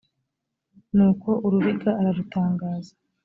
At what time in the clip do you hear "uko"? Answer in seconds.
1.09-1.29